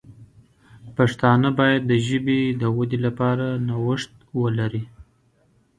[0.97, 4.83] پښتانه باید د ژبې د ودې لپاره نوښت ولري.